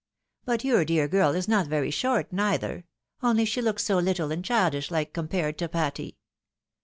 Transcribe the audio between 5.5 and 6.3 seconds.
to Patty.